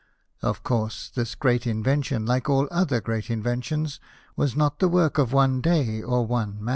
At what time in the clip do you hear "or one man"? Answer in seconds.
6.01-6.69